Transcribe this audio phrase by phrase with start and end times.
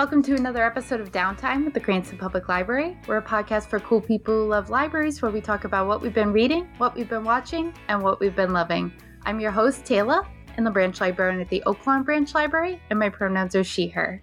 [0.00, 2.96] welcome to another episode of Downtime with the Cranston Public Library.
[3.06, 6.14] We're a podcast for cool people who love libraries where we talk about what we've
[6.14, 8.94] been reading, what we've been watching, and what we've been loving.
[9.26, 10.26] I'm your host, Tayla,
[10.56, 14.22] and the branch librarian at the Oaklawn Branch Library, and my pronouns are she, her.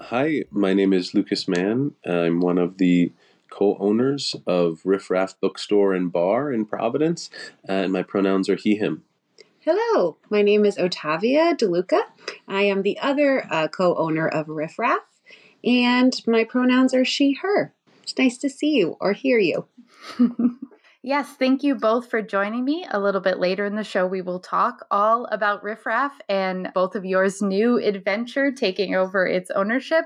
[0.00, 1.92] Hi, my name is Lucas Mann.
[2.06, 3.12] I'm one of the
[3.50, 7.28] co owners of Riff Raff Bookstore and Bar in Providence,
[7.68, 9.02] and my pronouns are he, him.
[9.66, 12.02] Hello, my name is Ottavia DeLuca.
[12.46, 15.00] I am the other uh, co owner of Riff Raff,
[15.64, 17.74] and my pronouns are she, her.
[18.02, 19.66] It's nice to see you or hear you.
[21.02, 22.86] yes, thank you both for joining me.
[22.90, 26.70] A little bit later in the show, we will talk all about Riff Raff and
[26.74, 30.04] both of yours' new adventure taking over its ownership.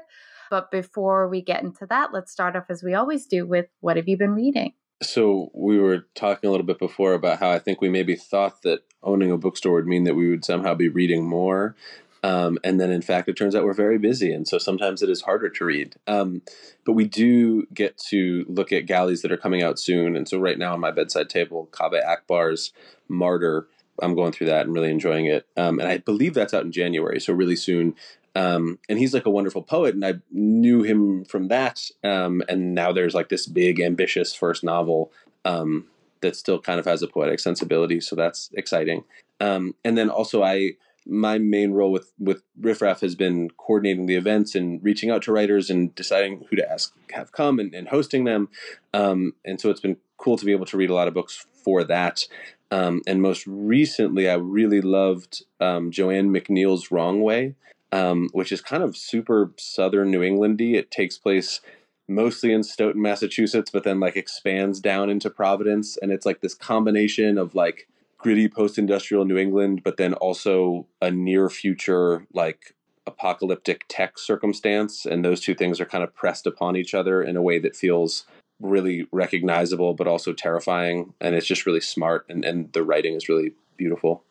[0.52, 3.96] But before we get into that, let's start off as we always do with what
[3.96, 4.74] have you been reading?
[5.00, 8.62] So we were talking a little bit before about how I think we maybe thought
[8.62, 11.76] that owning a bookstore would mean that we would somehow be reading more.
[12.24, 15.08] Um, and then, in fact, it turns out we're very busy, and so sometimes it
[15.08, 15.94] is harder to read.
[16.08, 16.42] Um,
[16.84, 20.16] but we do get to look at galleys that are coming out soon.
[20.16, 22.72] And so, right now on my bedside table, Kaveh Akbar's
[23.08, 23.68] Martyr.
[24.00, 25.46] I'm going through that and really enjoying it.
[25.56, 27.96] Um, and I believe that's out in January, so really soon.
[28.38, 31.90] Um, and he's like a wonderful poet, and I knew him from that.
[32.04, 35.10] Um, and now there's like this big, ambitious first novel
[35.44, 35.86] um,
[36.20, 39.02] that still kind of has a poetic sensibility, so that's exciting.
[39.40, 44.06] Um, and then also, I my main role with with Riff Raff has been coordinating
[44.06, 47.74] the events and reaching out to writers and deciding who to ask have come and,
[47.74, 48.50] and hosting them.
[48.94, 51.44] Um, and so it's been cool to be able to read a lot of books
[51.64, 52.28] for that.
[52.70, 57.56] Um, and most recently, I really loved Joanne McNeil's Wrong Way
[57.92, 60.74] um, which is kind of super southern New Englandy.
[60.74, 61.60] It takes place
[62.08, 66.54] mostly in Stoughton, Massachusetts, but then like expands down into Providence, and it's like this
[66.54, 72.74] combination of like gritty post-industrial New England, but then also a near future like
[73.06, 77.36] apocalyptic tech circumstance, and those two things are kind of pressed upon each other in
[77.36, 78.26] a way that feels
[78.60, 81.14] really recognizable but also terrifying.
[81.20, 82.26] And it's just really smart.
[82.28, 84.24] And, and the writing is really beautiful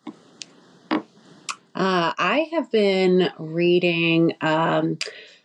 [1.77, 4.97] uh, I have been reading um,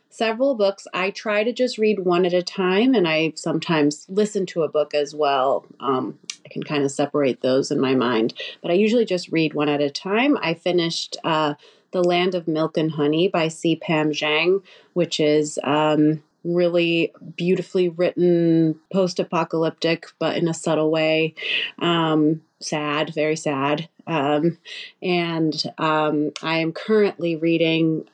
[0.09, 0.87] several books.
[0.95, 4.69] I try to just read one at a time, and I sometimes listen to a
[4.69, 5.67] book as well.
[5.79, 8.33] Um, I can kind of separate those in my mind,
[8.63, 10.39] but I usually just read one at a time.
[10.41, 11.53] I finished uh,
[11.91, 13.77] The Land of Milk and Honey by C.
[13.77, 14.63] Pam Zhang,
[14.95, 15.59] which is.
[15.63, 21.35] Um, really beautifully written, post apocalyptic, but in a subtle way.
[21.79, 23.89] Um, sad, very sad.
[24.07, 24.59] Um,
[25.01, 28.09] and um, I am currently reading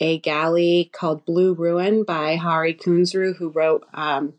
[0.00, 4.34] a galley called Blue Ruin by Hari Kunzru, who wrote um,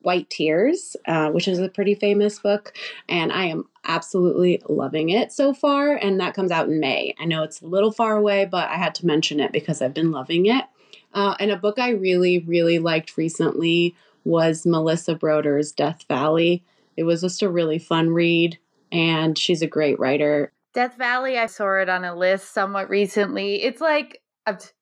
[0.00, 2.72] White Tears, uh, which is a pretty famous book.
[3.08, 5.96] And I am absolutely loving it so far.
[5.96, 7.14] And that comes out in May.
[7.18, 9.94] I know it's a little far away, but I had to mention it because I've
[9.94, 10.64] been loving it.
[11.12, 16.62] Uh, and a book I really, really liked recently was Melissa Broder's Death Valley.
[16.96, 18.58] It was just a really fun read
[18.92, 20.52] and she's a great writer.
[20.74, 23.62] Death Valley, I saw it on a list somewhat recently.
[23.62, 24.20] It's like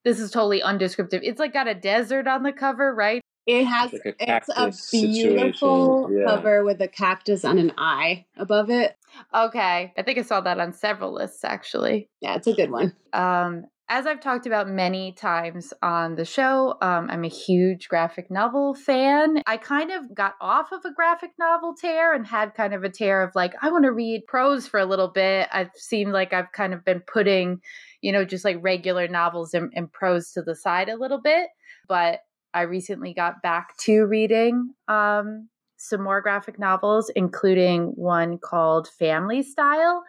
[0.04, 1.22] this is totally undescriptive.
[1.22, 3.20] It's like got a desert on the cover, right?
[3.46, 4.48] It has like a it's
[4.92, 6.24] a beautiful yeah.
[6.26, 8.96] cover with a cactus and an eye above it.
[9.34, 9.92] Okay.
[9.96, 12.08] I think I saw that on several lists actually.
[12.20, 12.94] Yeah, it's a good one.
[13.12, 18.30] Um as I've talked about many times on the show, um, I'm a huge graphic
[18.30, 19.42] novel fan.
[19.46, 22.88] I kind of got off of a graphic novel tear and had kind of a
[22.88, 25.48] tear of like, I want to read prose for a little bit.
[25.52, 27.60] I've seen like I've kind of been putting,
[28.00, 31.48] you know, just like regular novels and, and prose to the side a little bit.
[31.86, 32.20] But
[32.54, 39.42] I recently got back to reading um, some more graphic novels, including one called Family
[39.42, 40.02] Style.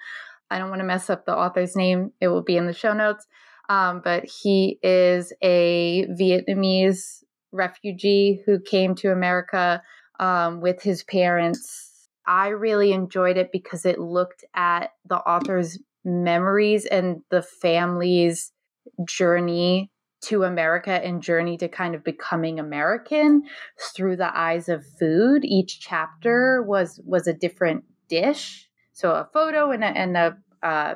[0.49, 2.93] I don't want to mess up the author's name, it will be in the show
[2.93, 3.25] notes.
[3.69, 9.81] Um, but he is a Vietnamese refugee who came to America
[10.19, 12.09] um, with his parents.
[12.27, 18.51] I really enjoyed it because it looked at the author's memories and the family's
[19.07, 19.91] journey
[20.21, 23.43] to America and journey to kind of becoming American
[23.95, 25.43] through the eyes of food.
[25.45, 30.95] Each chapter was was a different dish, so a photo and a, and a uh,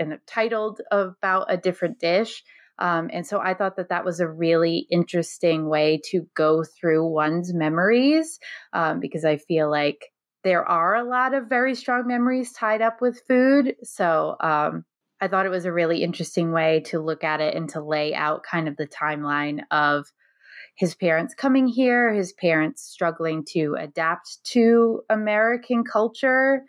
[0.00, 2.42] and titled about a different dish.
[2.78, 7.06] Um, and so I thought that that was a really interesting way to go through
[7.06, 8.40] one's memories
[8.72, 10.06] um, because I feel like
[10.42, 13.76] there are a lot of very strong memories tied up with food.
[13.82, 14.86] So um,
[15.20, 18.14] I thought it was a really interesting way to look at it and to lay
[18.14, 20.06] out kind of the timeline of
[20.76, 26.62] his parents coming here, his parents struggling to adapt to American culture,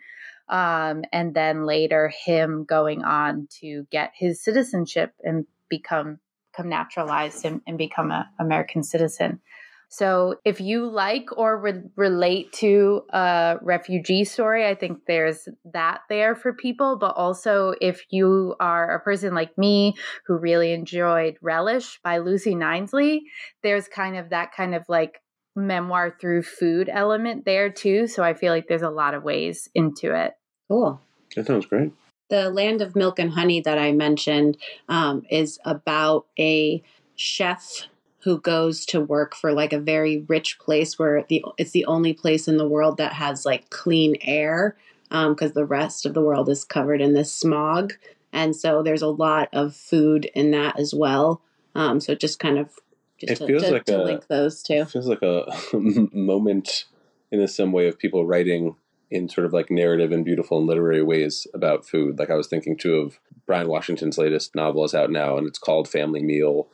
[0.52, 6.18] um, and then later him going on to get his citizenship and become
[6.52, 9.40] become naturalized and, and become an American citizen.
[9.88, 16.00] So if you like or re- relate to a refugee story, I think there's that
[16.10, 16.96] there for people.
[16.98, 19.94] But also, if you are a person like me
[20.26, 23.20] who really enjoyed Relish by Lucy Knisley,
[23.62, 25.22] there's kind of that kind of like
[25.56, 28.06] memoir through food element there too.
[28.06, 30.32] So I feel like there's a lot of ways into it.
[30.72, 30.98] Cool.
[31.36, 31.92] That sounds great.
[32.30, 34.56] The Land of Milk and Honey that I mentioned
[34.88, 36.82] um, is about a
[37.14, 37.82] chef
[38.20, 42.14] who goes to work for like a very rich place where the it's the only
[42.14, 44.74] place in the world that has like clean air
[45.10, 47.92] because um, the rest of the world is covered in this smog
[48.32, 51.42] and so there's a lot of food in that as well
[51.74, 52.70] um, so just kind of
[53.18, 55.52] just It to, feels to- like to a- link those two It feels like a
[55.74, 56.86] moment
[57.30, 58.76] in some way of people writing
[59.12, 62.18] in sort of like narrative and beautiful and literary ways about food.
[62.18, 65.58] Like I was thinking too of Bryan Washington's latest novel is out now and it's
[65.58, 66.66] called Family Meal.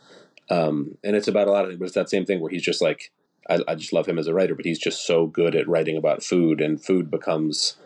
[0.49, 2.63] Um, and it's about a lot of things, but it's that same thing where he's
[2.63, 3.11] just like,
[3.51, 5.97] I, I just love him as a writer, but he's just so good at writing
[5.97, 7.77] about food and food becomes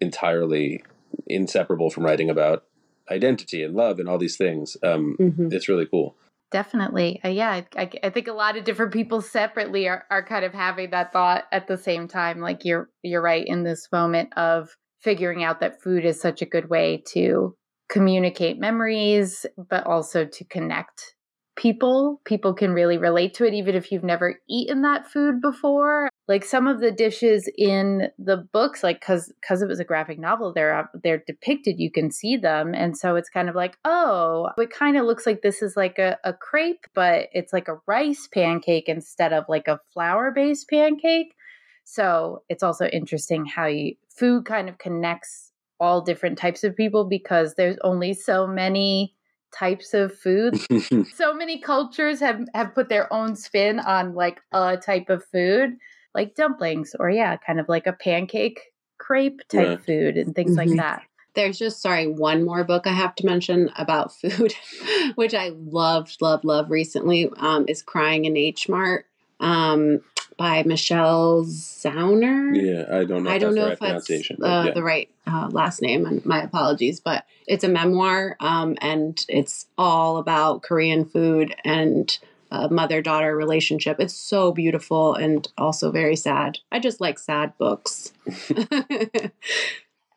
[0.00, 0.82] entirely
[1.26, 2.64] inseparable from writing about
[3.10, 4.76] identity and love and all these things.
[4.82, 5.50] Um, Mhm.
[5.50, 6.14] It's really cool.
[6.50, 7.20] Definitely.
[7.22, 10.54] Uh, yeah, I, I, think a lot of different people separately are, are kind of
[10.54, 12.40] having that thought at the same time.
[12.40, 14.70] Like you're you're right in this moment of
[15.02, 17.54] figuring out that food is such a good way to
[17.90, 21.14] communicate memories, but also to connect
[21.54, 22.22] people.
[22.24, 26.08] People can really relate to it even if you've never eaten that food before.
[26.28, 30.18] Like some of the dishes in the books, like because because it was a graphic
[30.18, 31.80] novel, they're they're depicted.
[31.80, 35.24] You can see them, and so it's kind of like, oh, it kind of looks
[35.24, 39.44] like this is like a, a crepe, but it's like a rice pancake instead of
[39.48, 41.34] like a flour based pancake.
[41.84, 47.04] So it's also interesting how you food kind of connects all different types of people
[47.04, 49.14] because there's only so many
[49.50, 50.54] types of food
[51.14, 55.70] so many cultures have have put their own spin on like a type of food
[56.14, 58.60] like dumplings or yeah kind of like a pancake
[58.98, 59.80] crepe type Right.
[59.80, 60.56] food and things Mhm.
[60.56, 61.02] like that
[61.34, 64.54] There's just, sorry, one more book I have to mention about food,
[65.14, 69.06] which I loved, loved, loved recently um, is Crying in H Mart
[69.38, 70.00] um,
[70.36, 72.50] by Michelle Zauner.
[72.60, 73.30] yeah, I don't know.
[73.30, 74.42] I don't that's know the right if that's pronunciation.
[74.42, 74.72] uh, yeah.
[74.74, 79.66] the right uh, last name, and my apologies, but it's a memoir, um, and it's
[79.76, 82.18] all about Korean food and
[82.50, 84.00] uh, mother daughter relationship.
[84.00, 86.58] It's so beautiful and also very sad.
[86.72, 88.12] I just like sad books.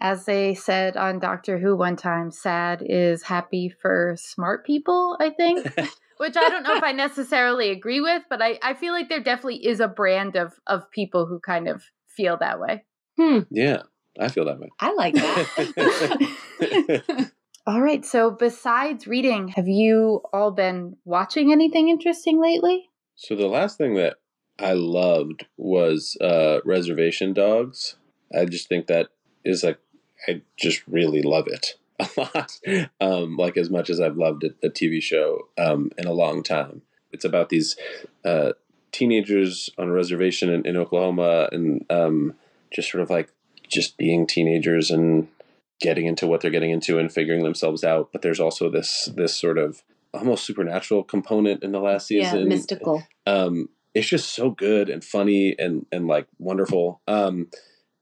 [0.03, 5.29] as they said on doctor who one time sad is happy for smart people i
[5.29, 5.63] think
[6.17, 9.21] which i don't know if i necessarily agree with but I, I feel like there
[9.21, 12.83] definitely is a brand of of people who kind of feel that way
[13.49, 13.83] yeah,
[14.19, 14.69] I feel that way.
[14.79, 15.47] I like that.
[17.67, 23.47] all right so besides reading have you all been watching anything interesting lately So the
[23.47, 24.15] last thing that
[24.61, 27.95] I loved was uh, Reservation Dogs.
[28.37, 29.07] I just think that
[29.43, 29.79] is like
[30.27, 32.59] I just really love it a lot.
[32.99, 36.43] Um, like as much as I've loved a, a TV show um, in a long
[36.43, 36.83] time.
[37.11, 37.75] It's about these
[38.23, 38.53] uh,
[38.91, 42.35] teenagers on a reservation in, in Oklahoma and um,
[42.71, 43.33] just sort of like
[43.67, 45.27] just being teenagers and
[45.81, 48.09] getting into what they're getting into and figuring themselves out.
[48.11, 49.83] But there's also this this sort of
[50.13, 52.39] almost supernatural component in the last season.
[52.39, 53.03] yeah, mystical.
[53.25, 57.47] um it's just so good and funny and and like wonderful um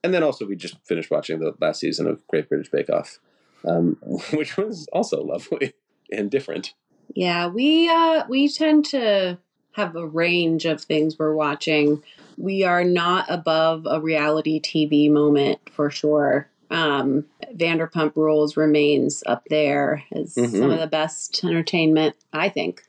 [0.04, 3.20] and then also we just finished watching the last season of great british bake off
[3.64, 3.96] um
[4.34, 5.74] which was also lovely
[6.12, 6.74] and different
[7.16, 9.38] Yeah, we uh we tend to
[9.74, 12.04] have a range of things we're watching.
[12.38, 16.48] We are not above a reality TV moment for sure.
[16.70, 20.74] Um Vanderpump Rules remains up there as some Mhm.
[20.74, 22.84] of the best entertainment, I think.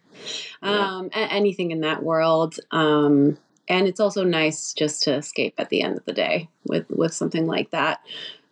[0.62, 0.96] Yeah.
[0.98, 2.56] Um a- anything in that world.
[2.70, 6.86] Um and it's also nice just to escape at the end of the day with
[6.90, 8.00] with something like that.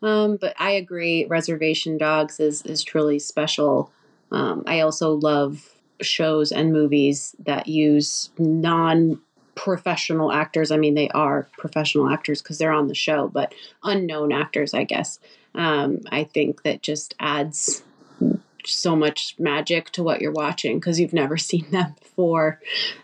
[0.00, 3.90] Um, but I agree, Reservation Dogs is is truly special.
[4.30, 9.20] Um, I also love shows and movies that use non
[9.58, 10.70] professional actors.
[10.70, 14.84] I mean, they are professional actors because they're on the show, but unknown actors, I
[14.84, 15.18] guess.
[15.56, 17.82] Um, I think that just adds
[18.64, 22.60] so much magic to what you're watching because you've never seen them before,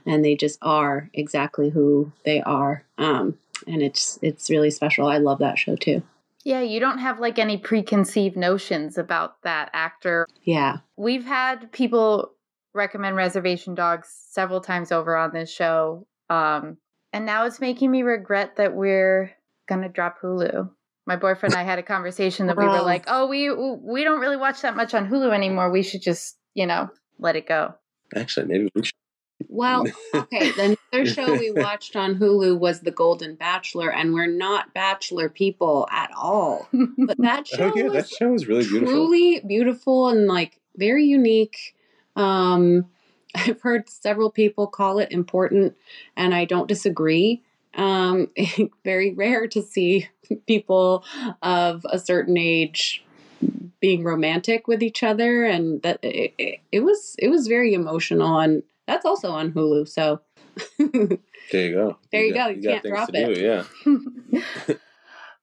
[0.07, 2.85] and they just are exactly who they are.
[2.99, 5.09] Um, and it's it's really special.
[5.09, 6.03] I love that show too.
[6.45, 10.79] yeah you don't have like any preconceived notions about that actor Yeah.
[10.97, 12.31] We've had people
[12.75, 16.07] recommend Reservation Dogs several times over on this show.
[16.35, 16.79] Um,
[17.13, 19.31] and now it's making me regret that we're
[19.69, 20.69] going to drop Hulu.
[21.07, 22.85] My boyfriend and I had a conversation that we were Oh.
[22.85, 25.71] like, "Oh, we we don't really watch that much on Hulu anymore.
[25.71, 26.89] We should just, you know,
[27.19, 27.75] let it go."
[28.17, 28.95] Actually, maybe we should.
[29.49, 30.53] Well, okay.
[30.53, 35.29] The other show we watched on Hulu was The Golden Bachelor, and we're not Bachelor
[35.29, 36.69] people at all.
[36.73, 38.95] But that show Oh yeah, was that show was really beautiful.
[38.95, 41.75] truly beautiful and like very unique.
[42.17, 42.87] Um,
[43.35, 45.75] I've heard several people call it important,
[46.17, 47.43] and I don't disagree.
[47.75, 48.31] Um,
[48.85, 50.09] very rare to see
[50.47, 51.05] people
[51.43, 53.05] of a certain age
[53.81, 58.39] being romantic with each other, and that it, it, it was it was very emotional,
[58.39, 59.89] and that's also on Hulu.
[59.89, 60.21] So
[61.53, 61.99] There you go.
[62.13, 62.55] There you got- go.
[62.57, 63.35] You got can't drop to it.
[63.35, 63.41] do,
[64.69, 64.75] Yeah.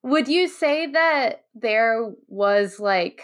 [0.03, 3.21] Would you say that there was like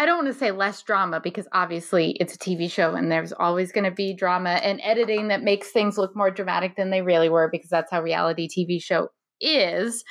[0.00, 3.34] I don't want to say less drama because obviously it's a TV show and there's
[3.34, 7.02] always going to be drama and editing that makes things look more dramatic than they
[7.02, 9.08] really were because that's how reality TV show
[9.42, 10.02] is.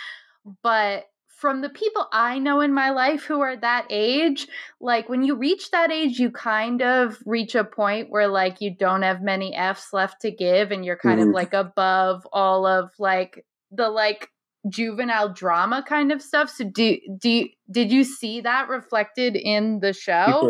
[0.61, 4.47] But from the people I know in my life who are that age,
[4.79, 8.75] like when you reach that age, you kind of reach a point where like you
[8.75, 11.33] don't have many F's left to give and you're kind of Mhm.
[11.33, 14.29] like above all of like the like
[14.67, 16.49] juvenile drama kind of stuff.
[16.49, 20.41] So do do did you see that reflected in the show?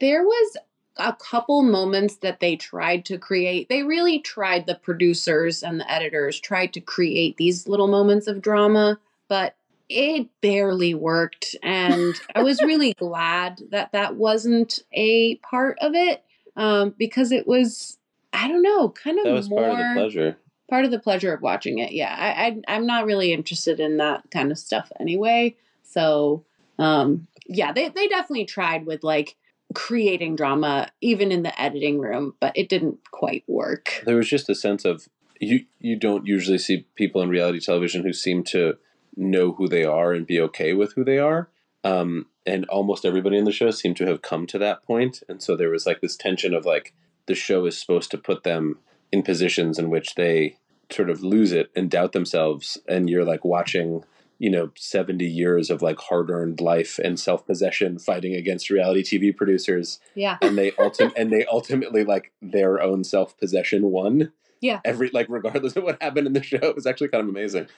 [0.00, 0.56] There was
[0.98, 3.68] a couple moments that they tried to create.
[3.68, 8.40] They really tried, the producers and the editors tried to create these little moments of
[8.40, 8.98] drama,
[9.28, 9.56] but
[9.88, 11.54] it barely worked.
[11.62, 16.24] And I was really glad that that wasn't a part of it
[16.56, 17.98] um, because it was,
[18.32, 20.36] I don't know, kind of that was more part of the pleasure.
[20.68, 21.92] Part of the pleasure of watching it.
[21.92, 25.56] Yeah, I, I I'm not really interested in that kind of stuff anyway.
[25.82, 26.44] So,
[26.78, 29.36] um, yeah, they they definitely tried with like
[29.74, 34.02] creating drama even in the editing room, but it didn't quite work.
[34.04, 35.08] There was just a sense of
[35.40, 35.64] you.
[35.80, 38.74] You don't usually see people in reality television who seem to
[39.16, 41.48] know who they are and be okay with who they are.
[41.84, 45.42] Um, and almost everybody in the show seemed to have come to that point, and
[45.42, 46.94] so there was like this tension of like
[47.26, 48.78] the show is supposed to put them
[49.12, 50.56] in positions in which they
[50.90, 54.04] sort of lose it and doubt themselves, and you're like watching
[54.38, 59.98] you know 70 years of like hard-earned life and self-possession fighting against reality tv producers.
[60.14, 64.32] Yeah, and they ultim- and they ultimately like their own self-possession won.
[64.62, 64.80] Yeah.
[64.86, 67.68] every like regardless of what happened in the show it was actually kind of amazing.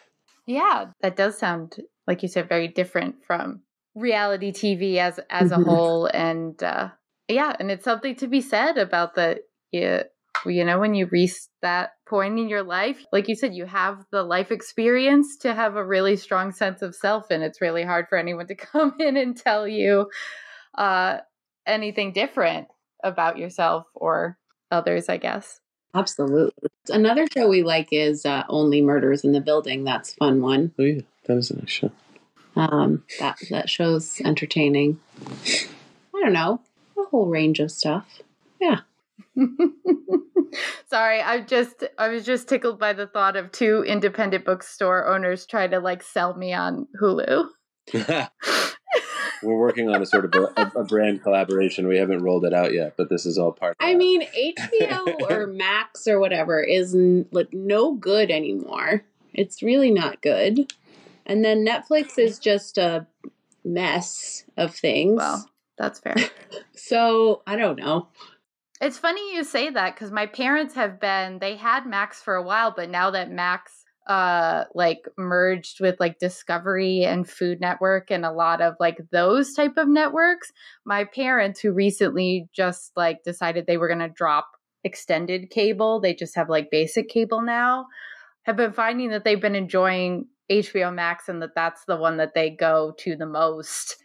[0.47, 3.63] Yeah, that does sound like you said very different from
[3.95, 6.89] reality TV as as a whole, and uh,
[7.29, 9.43] yeah, and it's something to be said about the
[9.73, 10.01] you,
[10.47, 14.05] you know when you reach that point in your life, like you said, you have
[14.11, 18.07] the life experience to have a really strong sense of self, and it's really hard
[18.09, 20.11] for anyone to come in and tell you
[20.77, 21.19] uh,
[21.67, 22.69] anything different
[23.03, 24.39] about yourself or
[24.71, 25.09] others.
[25.09, 25.61] I guess.
[25.95, 26.71] absolutely.
[26.91, 29.85] Another show we like is uh, Only Murders in the Building.
[29.85, 30.73] That's a fun one.
[30.79, 31.91] oh yeah that is a nice show
[32.57, 34.99] Um, that that show's entertaining.
[36.15, 36.61] I don't know
[36.99, 38.21] a whole range of stuff.
[38.61, 38.81] Yeah.
[40.89, 45.47] Sorry, I just I was just tickled by the thought of two independent bookstore owners
[45.47, 47.49] trying to like sell me on Hulu.
[49.43, 52.75] we're working on a sort of a, a brand collaboration we haven't rolled it out
[52.75, 53.99] yet but this is all part of I that.
[53.99, 59.05] mean, HBO or Max or whatever is n- like no good anymore.
[59.33, 60.73] It's really not good.
[61.25, 63.07] And then Netflix is just a
[63.65, 65.17] mess of things.
[65.19, 66.17] well, that's fair.
[66.75, 68.09] So I don't know.
[68.81, 72.43] It's funny you say that because my parents have been they had Max for a
[72.43, 78.25] while, but now that Max uh like merged with like Discovery and Food Network and
[78.25, 80.53] a lot of like those type of networks,
[80.85, 84.49] my parents who recently just like decided they were gonna drop
[84.85, 87.87] extended cable, they just have like basic cable now,
[88.45, 92.35] have been finding that they've been enjoying HBO Max and that that's the one that
[92.35, 93.97] they go to the most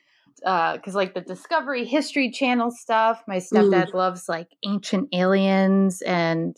[0.45, 3.93] Uh, because like the Discovery History Channel stuff, my stepdad mm.
[3.93, 6.55] loves like ancient aliens and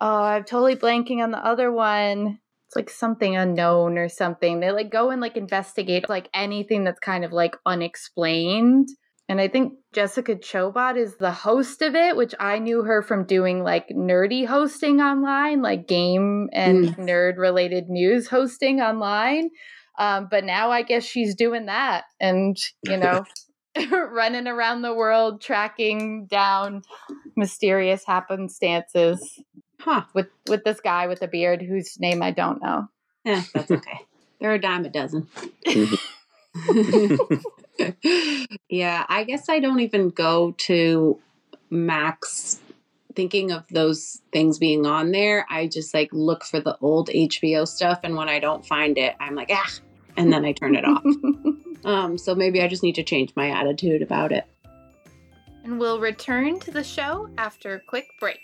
[0.00, 2.38] oh, I'm totally blanking on the other one.
[2.66, 4.60] It's like something unknown or something.
[4.60, 8.88] They like go and like investigate like anything that's kind of like unexplained.
[9.28, 13.26] And I think Jessica Chobot is the host of it, which I knew her from
[13.26, 16.96] doing like nerdy hosting online, like game and mm.
[16.96, 19.50] nerd related news hosting online.
[19.98, 23.24] Um, but now I guess she's doing that and, you know,
[23.90, 26.82] running around the world tracking down
[27.36, 29.18] mysterious happenstances
[29.80, 30.02] Huh.
[30.12, 32.88] with with this guy with a beard whose name I don't know.
[33.24, 34.00] Yeah, that's okay.
[34.40, 35.28] They're a dime a dozen.
[38.68, 41.20] yeah, I guess I don't even go to
[41.70, 42.58] Max
[43.14, 45.46] thinking of those things being on there.
[45.48, 49.14] I just like look for the old HBO stuff, and when I don't find it,
[49.20, 49.70] I'm like, ah,
[50.18, 51.04] and then I turn it off.
[51.84, 54.44] Um, so maybe I just need to change my attitude about it.
[55.62, 58.40] And we'll return to the show after a quick break.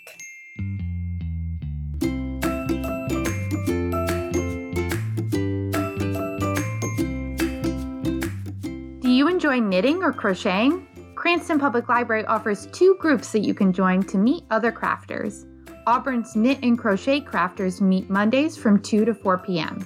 [9.01, 10.87] Do you enjoy knitting or crocheting?
[11.15, 15.45] Cranston Public Library offers two groups that you can join to meet other crafters.
[15.87, 19.85] Auburn's Knit and Crochet Crafters meet Mondays from 2 to 4 p.m.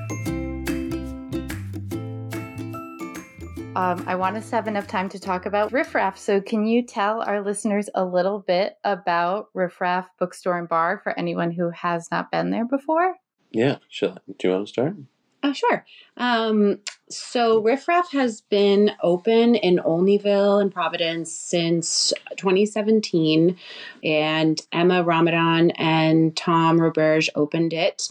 [3.77, 6.17] Um, I want us to have enough time to talk about Riffraff.
[6.17, 11.19] So, can you tell our listeners a little bit about Riffraff Bookstore and Bar for
[11.19, 13.17] anyone who has not been there before?
[13.51, 14.17] Yeah, sure.
[14.39, 14.97] Do you want to start?
[15.43, 15.85] Uh, sure.
[16.17, 16.79] Um,
[17.11, 23.57] so Riffraff has been open in Olneyville and Providence since 2017,
[24.05, 28.09] and Emma Ramadan and Tom Roberge opened it.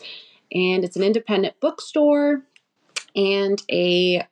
[0.52, 2.44] And it's an independent bookstore
[3.16, 4.28] and a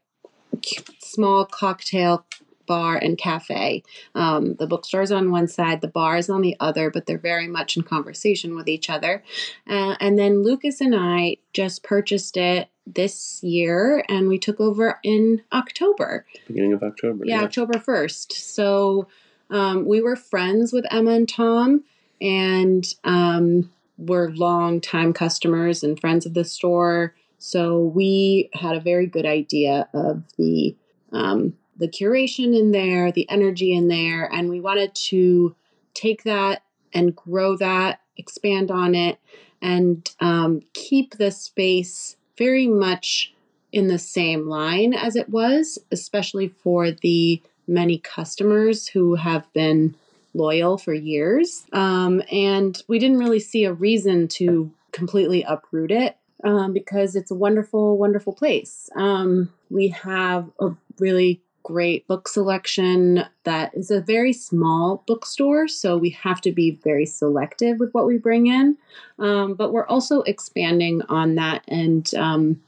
[0.99, 2.25] small cocktail
[2.65, 3.83] bar and cafe.
[4.15, 7.17] Um, the bookstore is on one side, the bar is on the other, but they're
[7.17, 9.23] very much in conversation with each other.
[9.67, 14.99] Uh, and then Lucas and I just purchased it this year and we took over
[15.03, 16.25] in October.
[16.47, 17.25] Beginning of October.
[17.25, 18.31] Yeah, October 1st.
[18.33, 19.07] So
[19.49, 21.83] um, we were friends with Emma and Tom
[22.21, 27.15] and um, we're long time customers and friends of the store.
[27.43, 30.75] So we had a very good idea of the
[31.11, 35.55] um, the curation in there, the energy in there, and we wanted to
[35.95, 36.61] take that
[36.93, 39.17] and grow that, expand on it,
[39.59, 43.33] and um, keep the space very much
[43.71, 49.95] in the same line as it was, especially for the many customers who have been
[50.35, 51.65] loyal for years.
[51.73, 57.31] Um, and we didn't really see a reason to completely uproot it um, because it's
[57.31, 58.89] a wonderful, wonderful place.
[58.95, 65.97] Um, we have a really great book selection that is a very small bookstore, so
[65.97, 68.77] we have to be very selective with what we bring in.
[69.19, 72.61] Um, but we're also expanding on that and um,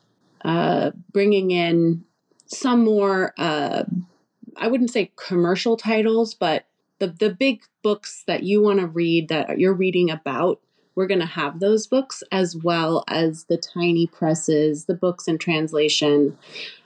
[0.45, 2.03] uh, bringing in
[2.45, 3.83] some more, uh,
[4.57, 6.65] I wouldn't say commercial titles, but
[6.99, 10.59] the, the big books that you want to read that you're reading about
[10.95, 15.37] we're going to have those books as well as the tiny presses, the books in
[15.37, 16.37] translation,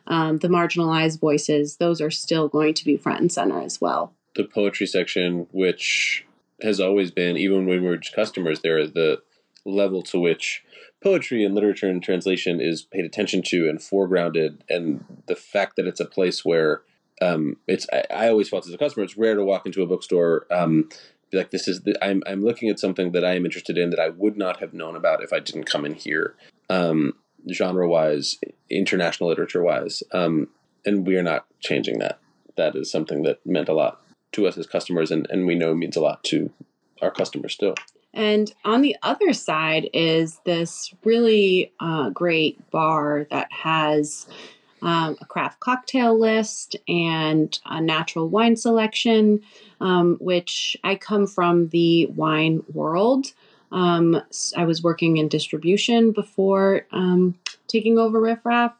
[0.08, 1.78] um, the marginalized voices.
[1.78, 4.13] Those are still going to be front and center as well.
[4.36, 6.26] The poetry section, which
[6.62, 9.22] has always been, even when we were customers, there the
[9.65, 10.63] level to which
[11.04, 15.88] poetry and literature and translation is paid attention to and foregrounded, and the fact that
[15.88, 16.82] it's a place where
[17.22, 19.88] um, it's I, I, always felt as a customer it's rare to walk into a
[19.88, 20.89] bookstore um,
[21.32, 23.90] be like this is the, I'm I'm looking at something that I am interested in
[23.92, 26.36] that I would not have known about if I didn't come in here,
[26.70, 27.13] um,
[27.52, 28.38] genre wise,
[28.70, 30.50] international literature wise, um,
[30.86, 32.20] and we are not changing that.
[32.56, 34.02] That is something that meant a lot
[34.34, 36.52] to us as customers, and and we know means a lot to
[37.02, 37.76] our customers still.
[38.13, 44.28] And on the other side is this really uh, great bar that has
[44.82, 49.42] um, a craft cocktail list and a natural wine selection,
[49.82, 53.34] um, which I come from the wine world.
[53.72, 54.22] Um,
[54.56, 57.36] I was working in distribution before um,
[57.68, 58.74] taking over Riff Raff.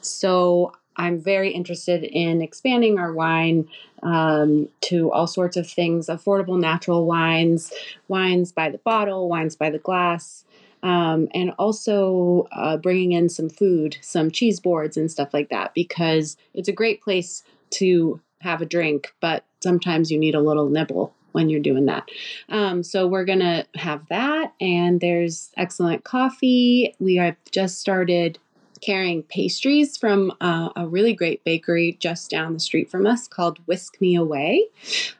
[0.00, 3.68] So I'm very interested in expanding our wine
[4.02, 7.72] um, to all sorts of things affordable natural wines,
[8.08, 10.44] wines by the bottle, wines by the glass
[10.84, 15.74] um, and also uh, bringing in some food, some cheese boards and stuff like that,
[15.74, 20.68] because it's a great place to have a drink, but sometimes you need a little
[20.68, 22.08] nibble when you're doing that.
[22.50, 26.94] Um, so we're gonna have that, and there's excellent coffee.
[27.00, 28.38] We have just started
[28.82, 33.58] carrying pastries from uh, a really great bakery just down the street from us called
[33.66, 34.66] Whisk Me Away.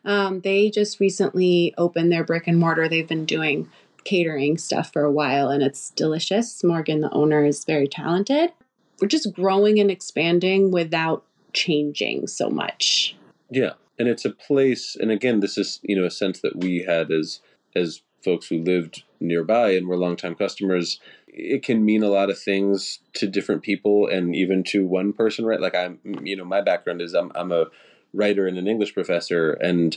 [0.05, 2.89] Um, they just recently opened their brick and mortar.
[2.89, 3.71] They've been doing
[4.05, 6.63] catering stuff for a while and it's delicious.
[6.63, 8.53] Morgan, the owner, is very talented.
[9.01, 13.17] We're just growing and expanding without changing so much.
[13.51, 13.73] Yeah.
[13.99, 17.11] And it's a place and again this is, you know, a sense that we had
[17.11, 17.41] as
[17.77, 20.99] as folks who lived nearby and were longtime customers.
[21.29, 25.45] it can mean a lot of things to different people and even to one person,
[25.45, 25.61] right?
[25.61, 27.67] Like I'm, you know, my background is I'm, I'm a
[28.13, 29.97] writer and an English professor, and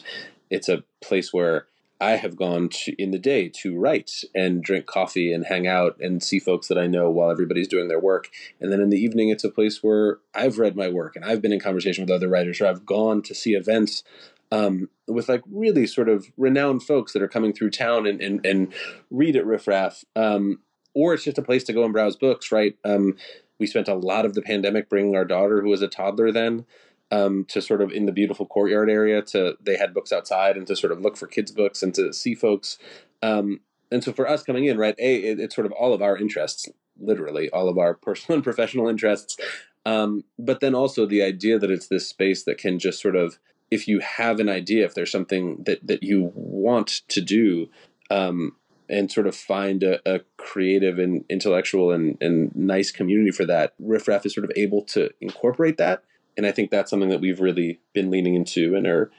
[0.49, 1.67] it's a place where
[1.99, 5.97] I have gone to in the day to write and drink coffee and hang out
[5.99, 8.29] and see folks that I know while everybody's doing their work.
[8.61, 11.41] And then in the evening, it's a place where I've read my work and I've
[11.41, 14.03] been in conversation with other writers, or I've gone to see events
[14.51, 18.45] um, with like really sort of renowned folks that are coming through town and, and,
[18.45, 18.73] and
[19.09, 20.05] read at Riff Raff.
[20.15, 20.59] Um,
[20.93, 22.75] or it's just a place to go and browse books, right?
[22.83, 23.17] Um,
[23.59, 26.65] we spent a lot of the pandemic bringing our daughter, who was a toddler then,
[27.11, 29.21] um, to sort of in the beautiful courtyard area.
[29.21, 32.13] To they had books outside and to sort of look for kids' books and to
[32.13, 32.77] see folks.
[33.21, 36.01] Um, and so for us coming in, right, a it, it's sort of all of
[36.01, 36.67] our interests,
[36.99, 39.37] literally all of our personal and professional interests.
[39.85, 43.39] Um, but then also the idea that it's this space that can just sort of,
[43.71, 47.69] if you have an idea, if there's something that that you want to do,
[48.09, 48.55] um,
[48.89, 53.73] and sort of find a, a, creative and intellectual and, and nice community for that,
[53.79, 56.03] Riff Raff is sort of able to incorporate that
[56.37, 59.11] and I think that's something that we've really been leaning into and are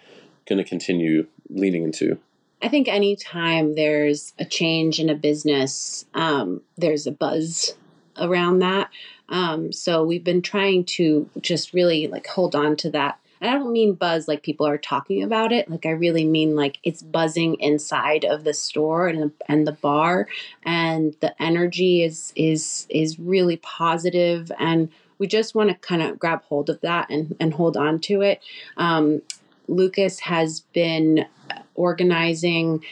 [0.49, 2.19] going to continue leaning into.
[2.63, 7.75] I think anytime there's a change in a business, um, there's a buzz
[8.17, 8.91] around that.
[9.29, 13.21] Um, so we've been trying to just really like hold on to that.
[13.41, 15.71] And I don't mean buzz like people are talking about it.
[15.71, 20.27] Like I really mean like it's buzzing inside of the store and and the bar,
[20.65, 26.19] and the energy is is is really positive and we just want to kind of
[26.19, 28.41] grab hold of that and, and hold on to it.
[28.77, 29.23] Um,
[29.67, 31.27] Lucas has been
[31.75, 32.85] organizing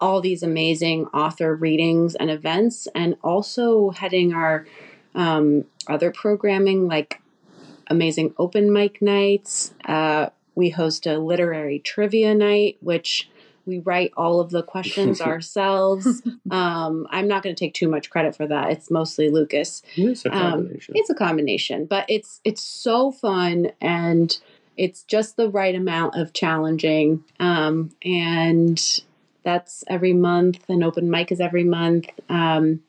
[0.00, 4.66] all these amazing author readings and events, and also heading our
[5.14, 7.20] um, other programming like
[7.88, 9.74] amazing open mic nights.
[9.84, 13.28] Uh, we host a literary trivia night, which
[13.68, 16.22] we write all of the questions ourselves.
[16.50, 18.70] Um, I'm not going to take too much credit for that.
[18.70, 19.82] It's mostly Lucas.
[19.96, 20.94] It's a um, combination.
[20.94, 24.38] Um, it's a combination, but it's it's so fun and
[24.78, 27.22] it's just the right amount of challenging.
[27.38, 28.82] Um, and
[29.42, 30.64] that's every month.
[30.70, 32.08] An open mic is every month.
[32.30, 32.80] Um,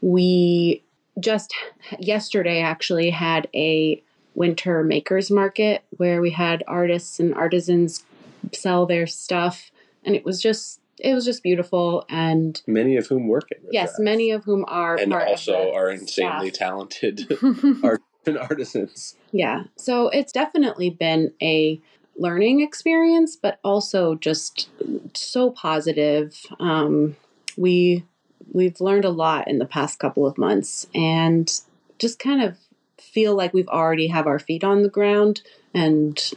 [0.00, 0.82] we
[1.20, 1.54] just
[2.00, 4.02] yesterday actually had a
[4.34, 8.04] winter makers market where we had artists and artisans
[8.52, 9.70] sell their stuff
[10.04, 13.98] and it was just it was just beautiful and many of whom work at yes
[13.98, 16.58] many of whom are and also are insanely staff.
[16.58, 17.26] talented
[17.82, 19.16] art and artisans.
[19.32, 21.80] Yeah so it's definitely been a
[22.16, 24.68] learning experience but also just
[25.14, 26.46] so positive.
[26.60, 27.16] Um,
[27.56, 28.04] we
[28.52, 31.60] we've learned a lot in the past couple of months and
[31.98, 32.56] just kind of
[32.98, 36.32] feel like we've already have our feet on the ground and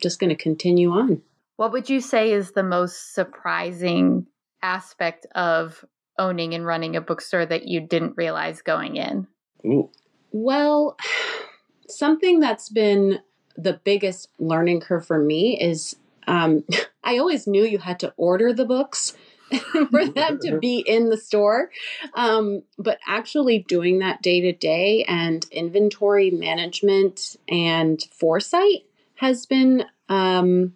[0.00, 1.22] just going to continue on
[1.58, 4.28] what would you say is the most surprising
[4.62, 5.84] aspect of
[6.16, 9.26] owning and running a bookstore that you didn't realize going in?
[9.66, 9.90] Ooh.
[10.30, 10.96] Well,
[11.88, 13.18] something that's been
[13.56, 15.96] the biggest learning curve for me is
[16.28, 16.62] um,
[17.02, 19.16] I always knew you had to order the books
[19.90, 21.72] for them to be in the store.
[22.14, 28.84] Um, but actually doing that day to day and inventory management and foresight
[29.16, 30.74] has been um,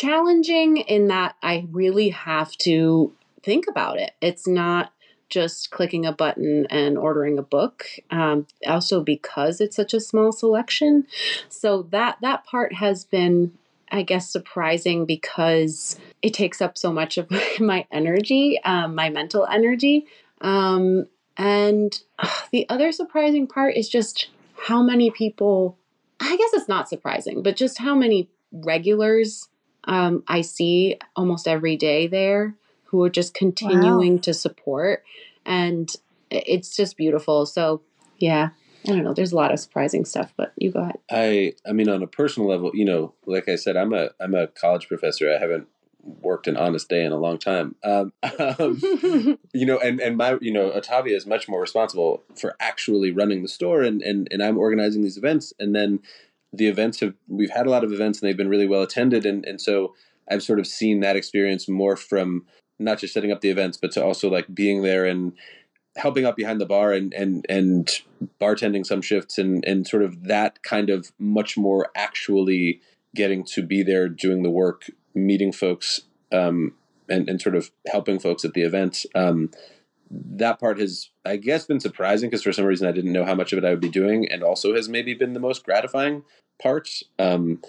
[0.00, 4.12] challenging in that I really have to think about it.
[4.22, 4.92] It's not
[5.28, 7.84] just clicking a button and ordering a book.
[8.10, 11.06] Um, also, because it's such a small selection,
[11.50, 13.52] so that that part has been,
[13.92, 19.46] I guess, surprising because it takes up so much of my energy, um, my mental
[19.46, 20.06] energy.
[20.40, 25.76] Um, and uh, the other surprising part is just how many people.
[26.22, 29.49] I guess it's not surprising, but just how many regulars
[29.84, 34.20] um, I see almost every day there who are just continuing wow.
[34.22, 35.04] to support.
[35.46, 35.90] And
[36.30, 37.46] it's just beautiful.
[37.46, 37.82] So,
[38.18, 38.50] yeah,
[38.86, 39.14] I don't know.
[39.14, 40.98] There's a lot of surprising stuff, but you go ahead.
[41.10, 44.34] I, I mean, on a personal level, you know, like I said, I'm a, I'm
[44.34, 45.32] a college professor.
[45.32, 45.68] I haven't
[46.02, 47.76] worked an honest day in a long time.
[47.84, 48.12] Um,
[48.58, 48.80] um,
[49.52, 53.42] you know, and, and my, you know, Ottavia is much more responsible for actually running
[53.42, 55.52] the store and, and, and I'm organizing these events.
[55.60, 56.00] And then
[56.52, 59.26] the events have we've had a lot of events and they've been really well attended.
[59.26, 59.94] And and so
[60.30, 62.46] I've sort of seen that experience more from
[62.78, 65.32] not just setting up the events but to also like being there and
[65.96, 68.00] helping out behind the bar and and and
[68.40, 72.80] bartending some shifts and and sort of that kind of much more actually
[73.14, 76.74] getting to be there doing the work meeting folks um,
[77.08, 79.50] and and sort of helping folks at the event um,
[80.10, 83.34] that part has, I guess, been surprising because for some reason I didn't know how
[83.34, 86.24] much of it I would be doing, and also has maybe been the most gratifying
[86.60, 86.88] part.
[87.18, 87.60] Um,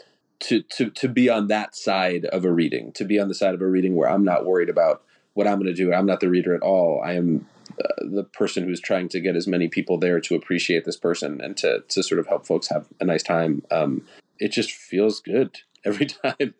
[0.41, 3.53] to to to be on that side of a reading, to be on the side
[3.53, 5.93] of a reading where I'm not worried about what I'm going to do.
[5.93, 7.01] I'm not the reader at all.
[7.03, 7.47] I am
[7.79, 11.39] uh, the person who's trying to get as many people there to appreciate this person
[11.41, 13.63] and to to sort of help folks have a nice time.
[13.71, 14.05] Um,
[14.39, 16.53] it just feels good every time,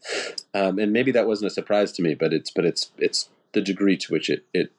[0.53, 3.61] um, and maybe that wasn't a surprise to me, but it's but it's it's the
[3.61, 4.71] degree to which it it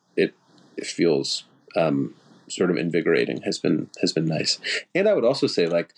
[0.83, 1.45] feels
[1.77, 2.15] um,
[2.49, 4.59] sort of invigorating has been has been nice.
[4.95, 5.95] And I would also say like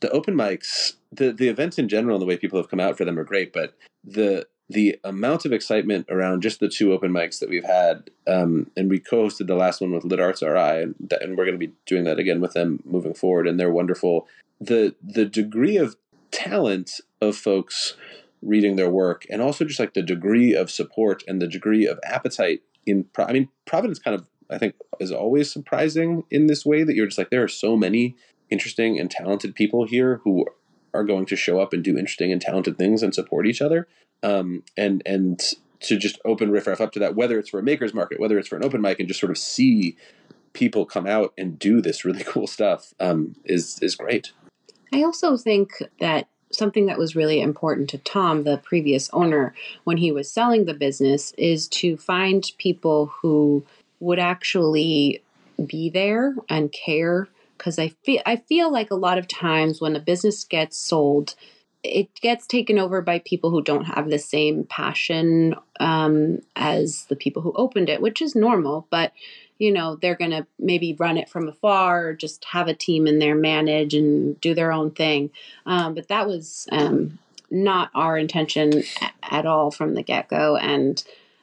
[0.00, 2.96] the open mics, the the events in general, and the way people have come out
[2.96, 7.12] for them are great, but the the amount of excitement around just the two open
[7.12, 10.82] mics that we've had, um, and we co-hosted the last one with Lit Arts RI,
[10.82, 13.70] and, and we're going to be doing that again with them moving forward, and they're
[13.70, 14.26] wonderful.
[14.60, 15.96] The the degree of
[16.30, 17.94] talent of folks
[18.42, 21.98] reading their work, and also just like the degree of support and the degree of
[22.04, 23.06] appetite in.
[23.18, 27.06] I mean, Providence kind of I think is always surprising in this way that you're
[27.06, 28.16] just like there are so many
[28.50, 30.46] interesting and talented people here who
[30.92, 33.88] are going to show up and do interesting and talented things and support each other.
[34.22, 35.42] Um, and and
[35.80, 38.48] to just open riffraff up to that, whether it's for a maker's market, whether it's
[38.48, 39.96] for an open mic, and just sort of see
[40.52, 44.32] people come out and do this really cool stuff um, is is great.
[44.92, 49.96] I also think that something that was really important to Tom, the previous owner, when
[49.96, 53.64] he was selling the business, is to find people who
[54.00, 55.22] would actually
[55.66, 59.96] be there and care because I feel I feel like a lot of times when
[59.96, 61.34] a business gets sold,
[61.82, 67.16] it gets taken over by people who don't have the same passion um, as the
[67.16, 68.86] people who opened it, which is normal.
[68.90, 69.12] But
[69.58, 73.06] you know they're going to maybe run it from afar or just have a team
[73.06, 75.30] in there manage and do their own thing.
[75.66, 77.18] Um, but that was um,
[77.50, 78.82] not our intention
[79.22, 81.02] at all from the get go, and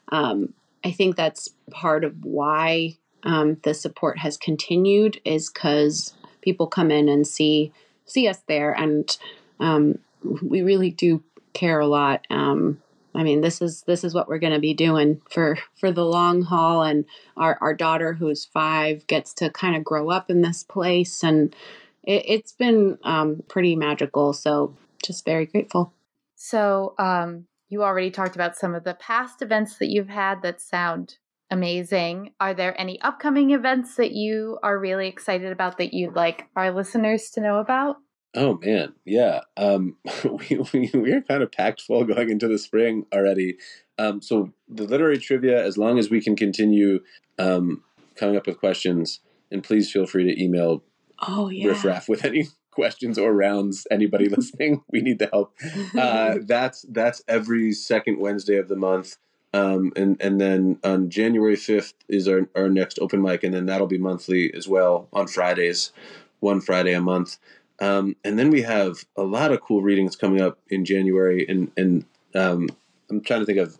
[0.10, 6.67] um, I think that's part of why um, the support has continued is because people
[6.67, 7.71] come in and see
[8.06, 9.17] see us there, and
[9.60, 12.26] um, we really do care a lot.
[12.30, 12.82] Um,
[13.13, 16.06] I mean, this is this is what we're going to be doing for for the
[16.06, 20.41] long haul, and our our daughter, who's five, gets to kind of grow up in
[20.41, 21.56] this place, and
[22.04, 24.34] it, has been um, pretty magical.
[24.34, 25.93] So, just very grateful.
[26.36, 30.62] So, um, you already talked about some of the past events that you've had that
[30.62, 31.17] sound
[31.50, 32.32] amazing.
[32.39, 36.71] Are there any upcoming events that you are really excited about that you'd like our
[36.71, 37.97] listeners to know about?
[38.34, 39.41] Oh man, yeah.
[39.58, 43.58] Um, we, we we are kind of packed full going into the spring already.
[43.98, 47.02] Um, so the literary trivia, as long as we can continue
[47.38, 47.84] um,
[48.15, 49.20] coming up with questions,
[49.52, 50.84] and please feel free to email
[51.28, 53.86] oh yeah riffraff with any questions or rounds.
[53.91, 55.54] Anybody listening, we need the help.
[55.98, 59.17] Uh, that's that's every second Wednesday of the month.
[59.54, 63.65] Um, and and then on January fifth is our, our next open mic, and then
[63.65, 65.91] that'll be monthly as well on Fridays,
[66.39, 67.38] one Friday a month.
[67.79, 71.71] Um, and then we have a lot of cool readings coming up in January, and
[71.77, 72.05] and
[72.36, 72.69] um,
[73.10, 73.77] I'm trying to think of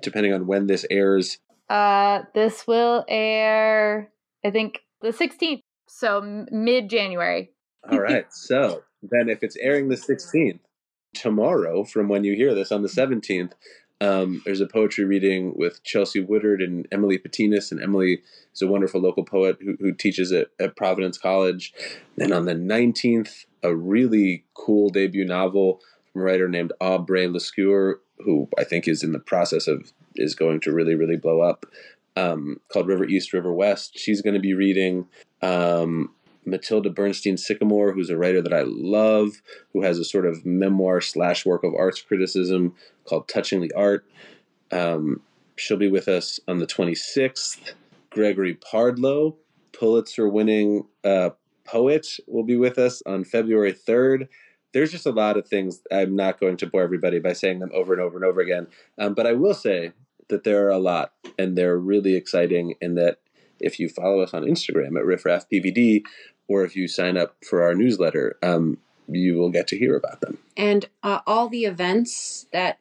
[0.00, 1.38] depending on when this airs.
[1.68, 4.10] Uh, this will air,
[4.44, 7.50] I think, the 16th, so mid January.
[7.90, 10.60] All right, so then if it's airing the 16th,
[11.14, 13.52] tomorrow from when you hear this on the 17th,
[14.04, 18.66] um, there's a poetry reading with Chelsea Woodard and Emily Patinas, and Emily is a
[18.66, 21.72] wonderful local poet who, who teaches at, at Providence College.
[22.16, 25.80] Then on the 19th, a really cool debut novel
[26.12, 29.92] from a writer named Aube Rey Lescure, who I think is in the process of
[30.16, 31.66] is going to really really blow up.
[32.16, 33.98] Um, called River East, River West.
[33.98, 35.06] She's going to be reading.
[35.42, 40.44] Um, Mattilda Bernstein Sycamore, who's a writer that I love, who has a sort of
[40.44, 44.04] memoir slash work of arts criticism called Touching the Art.
[44.70, 45.22] Um,
[45.56, 47.72] she'll be with us on the 26th.
[48.10, 49.36] Gregory Pardlo,
[49.72, 51.30] Pulitzer winning uh,
[51.64, 54.28] poet, will be with us on February 3rd.
[54.72, 55.80] There's just a lot of things.
[55.92, 58.66] I'm not going to bore everybody by saying them over and over and over again.
[58.98, 59.92] Um, but I will say
[60.28, 63.18] that there are a lot, and they're really exciting, and that
[63.60, 66.02] if you follow us on Instagram at riffraffpvd,
[66.48, 68.78] or if you sign up for our newsletter, um,
[69.08, 70.38] you will get to hear about them.
[70.56, 72.78] And uh, all the events that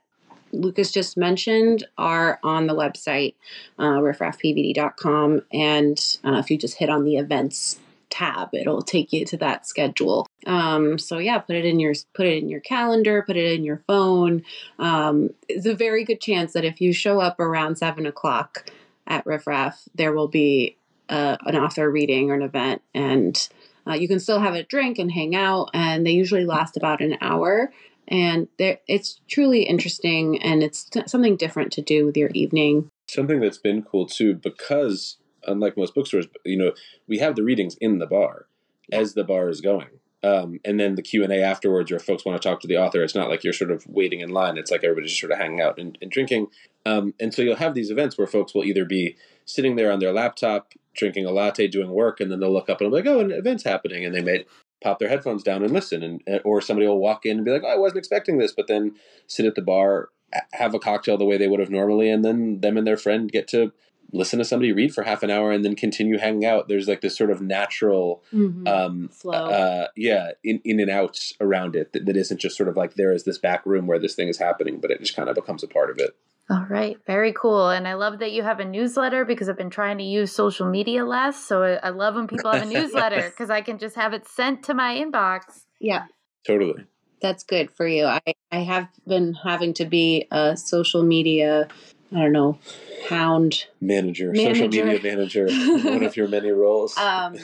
[0.52, 3.36] Lucas just mentioned are on the website,
[3.80, 5.42] uh, riffraffpvd.com.
[5.52, 9.66] And uh, if you just hit on the events tab, it'll take you to that
[9.66, 10.28] schedule.
[10.46, 13.64] Um, so yeah, put it in your put it in your calendar, put it in
[13.64, 14.44] your phone.
[14.78, 18.70] Um, it's a very good chance that if you show up around seven o'clock
[19.08, 20.78] at Riffraff, there will be
[21.14, 23.48] uh, an author reading or an event, and
[23.88, 25.70] uh, you can still have a drink and hang out.
[25.74, 27.72] And they usually last about an hour,
[28.08, 32.90] and it's truly interesting, and it's t- something different to do with your evening.
[33.08, 36.74] Something that's been cool too, because unlike most bookstores, you know,
[37.08, 38.48] we have the readings in the bar
[38.92, 40.00] as the bar is going.
[40.24, 42.68] Um, and then the Q and A afterwards, or if folks want to talk to
[42.68, 44.58] the author, it's not like you're sort of waiting in line.
[44.58, 46.48] It's like everybody's just sort of hanging out and, and drinking.
[46.86, 50.00] Um, and so you'll have these events where folks will either be sitting there on
[50.00, 53.06] their laptop drinking a latte, doing work, and then they'll look up and be like,
[53.08, 54.46] "Oh, an event's happening," and they may
[54.82, 57.64] pop their headphones down and listen, and or somebody will walk in and be like,
[57.64, 58.96] "Oh, I wasn't expecting this," but then
[59.28, 60.10] sit at the bar,
[60.54, 63.32] have a cocktail the way they would have normally, and then them and their friend
[63.32, 63.72] get to
[64.12, 66.68] listen to somebody read for half an hour and then continue hanging out.
[66.68, 68.68] There's like this sort of natural Mhm.
[68.68, 69.32] um, Flow.
[69.34, 72.94] uh, yeah, in, in and out around it that, that isn't just sort of like
[72.94, 75.36] there is this back room where this thing is happening, but it just kind of
[75.36, 76.16] becomes a part of it.
[76.50, 77.70] All right, very cool.
[77.70, 80.70] And I love that you have a newsletter because I've been trying to use social
[80.70, 81.44] media less.
[81.44, 84.28] So I I love when people have a newsletter because I can just have it
[84.28, 85.64] sent to my inbox.
[85.80, 86.06] yeah.
[86.46, 86.86] Totally.
[87.22, 88.06] That's good for you.
[88.06, 91.70] I, I have been having to be a social media,
[92.14, 92.60] I don't know,
[93.08, 93.66] hound.
[93.80, 94.86] Manager, social Manager.
[94.86, 95.48] media manager,
[95.90, 96.98] one of your many roles.
[97.04, 97.38] Um,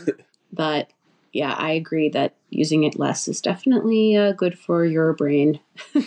[0.52, 0.90] but
[1.32, 5.60] yeah, I agree that using it less is definitely uh, good for your brain.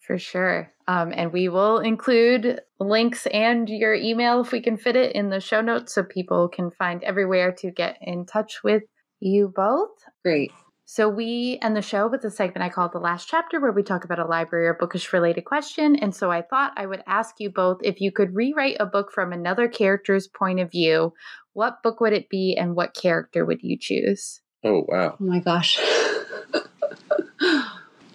[0.00, 0.71] For sure.
[0.88, 5.30] Um, and we will include links and your email if we can fit it in
[5.30, 8.82] the show notes so people can find everywhere to get in touch with
[9.20, 9.90] you both.
[10.24, 10.50] Great.
[10.84, 13.82] So we end the show with a segment I call the last chapter where we
[13.82, 15.96] talk about a library or bookish related question.
[15.96, 19.10] And so I thought I would ask you both if you could rewrite a book
[19.10, 21.14] from another character's point of view,
[21.54, 24.40] what book would it be and what character would you choose?
[24.64, 25.16] oh wow.
[25.20, 25.76] Oh my gosh.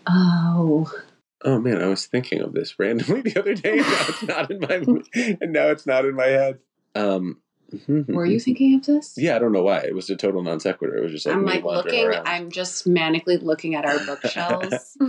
[0.07, 0.89] oh,
[1.43, 3.79] Oh man, I was thinking of this randomly the other day.
[3.79, 6.59] And now it's not in my and now it's not in my head.
[6.95, 7.39] Um,
[8.07, 9.13] were you thinking of this?
[9.17, 9.79] Yeah, I don't know why.
[9.79, 10.95] It was a total non sequitur.
[10.95, 12.27] It was just like I'm me like wandering looking, around.
[12.27, 14.97] I'm just manically looking at our bookshelves.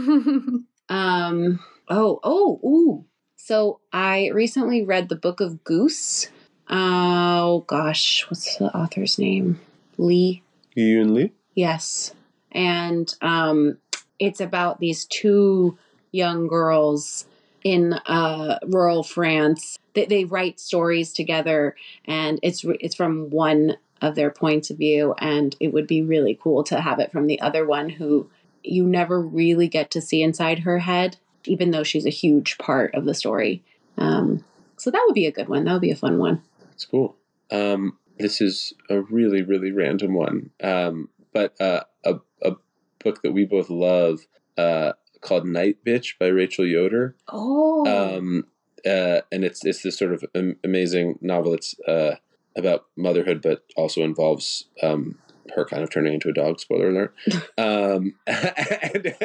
[0.91, 1.61] Um.
[1.89, 2.19] Oh.
[2.23, 2.61] Oh.
[2.65, 3.05] Ooh.
[3.37, 6.29] So I recently read the Book of Goose.
[6.69, 9.61] Oh gosh, what's the author's name?
[9.97, 10.43] Li.
[10.77, 11.33] Yiyun Li?
[11.55, 12.15] Yes,
[12.53, 13.79] and um,
[14.19, 15.79] it's about these two
[16.13, 17.27] young girls
[17.65, 19.79] in uh, rural France.
[19.95, 25.15] They, they write stories together, and it's it's from one of their points of view,
[25.19, 28.31] and it would be really cool to have it from the other one who
[28.63, 32.95] you never really get to see inside her head, even though she's a huge part
[32.95, 33.63] of the story.
[33.97, 34.45] Um,
[34.77, 35.65] so that would be a good one.
[35.65, 36.43] That would be a fun one.
[36.73, 37.17] It's cool.
[37.51, 40.51] Um, this is a really, really random one.
[40.63, 42.53] Um, but uh, a, a
[43.03, 44.21] book that we both love
[44.57, 47.15] uh, called Nightbitch by Rachel Yoder.
[47.29, 48.47] Oh, Um,
[48.87, 50.25] uh, and it's it's this sort of
[50.65, 51.55] amazing novel.
[51.55, 52.17] It's uh,
[52.57, 55.19] about motherhood, but also involves um,
[55.55, 56.61] her kind of turning into a dog.
[56.61, 57.15] Spoiler alert.
[57.59, 59.17] um, and,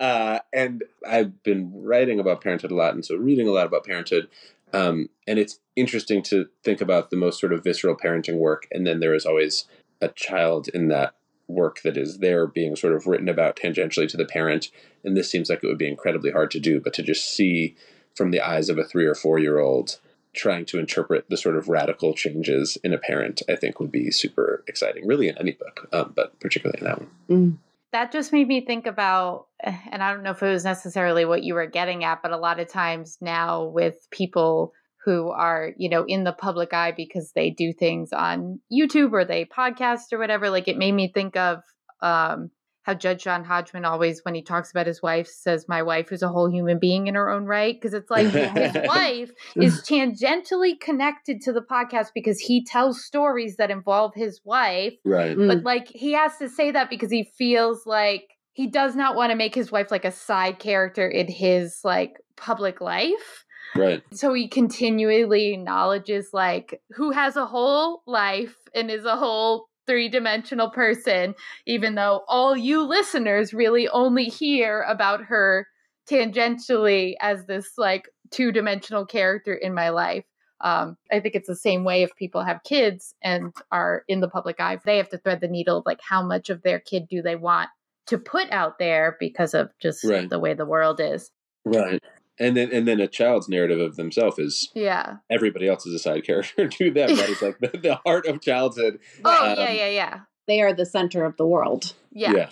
[0.00, 3.84] uh, and I've been writing about parenthood a lot, and so reading a lot about
[3.84, 4.28] parenthood.
[4.72, 8.86] Um, and it's interesting to think about the most sort of visceral parenting work, and
[8.86, 9.64] then there is always
[10.00, 11.14] a child in that
[11.48, 14.70] work that is there being sort of written about tangentially to the parent.
[15.02, 17.74] And this seems like it would be incredibly hard to do, but to just see
[18.14, 19.98] from the eyes of a three or four year old
[20.34, 24.10] trying to interpret the sort of radical changes in a parent, I think would be
[24.10, 27.10] super exciting, really in any book, um, but particularly in that one.
[27.30, 27.58] Mm.
[27.92, 31.42] that just made me think about and i don't know if it was necessarily what
[31.42, 34.72] you were getting at but a lot of times now with people
[35.08, 39.24] who are you know in the public eye because they do things on youtube or
[39.24, 41.60] they podcast or whatever like it made me think of
[42.02, 42.50] um
[42.82, 46.22] how judge john hodgman always when he talks about his wife says my wife is
[46.22, 50.78] a whole human being in her own right because it's like his wife is tangentially
[50.80, 55.36] connected to the podcast because he tells stories that involve his wife Right.
[55.36, 55.48] Mm.
[55.48, 59.30] but like he has to say that because he feels like he does not want
[59.30, 63.44] to make his wife like a side character in his like public life
[63.76, 64.02] Right.
[64.12, 70.70] so he continually acknowledges like who has a whole life and is a whole three-dimensional
[70.70, 71.34] person
[71.66, 75.66] even though all you listeners really only hear about her
[76.10, 80.24] tangentially as this like two-dimensional character in my life
[80.60, 84.28] um, I think it's the same way if people have kids and are in the
[84.28, 84.76] public eye.
[84.84, 87.36] They have to thread the needle of like how much of their kid do they
[87.36, 87.68] want
[88.06, 90.28] to put out there because of just Right.
[90.28, 91.30] the way the world is.
[91.64, 92.02] Right.
[92.40, 95.16] And then and then a child's narrative of themselves is Yeah.
[95.28, 97.08] everybody else is a side character to them.
[97.10, 99.00] It's like the, the heart of childhood.
[99.24, 100.18] Oh, Um, yeah, yeah, yeah.
[100.46, 101.94] they are the center of the world.
[102.12, 102.32] Yeah.
[102.32, 102.50] yeah.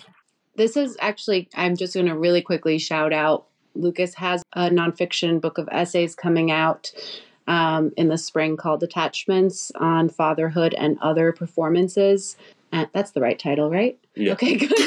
[0.55, 5.39] This is actually, I'm just going to really quickly shout out Lucas has a nonfiction
[5.39, 6.91] book of essays coming out
[7.47, 12.35] um, in the spring called Attachments on Fatherhood and Other Performances.
[12.73, 13.99] Uh, that's the right title, right?
[14.15, 14.33] Yeah.
[14.33, 14.71] Okay, good.